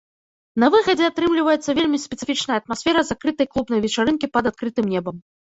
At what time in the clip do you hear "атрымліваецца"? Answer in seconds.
1.09-1.75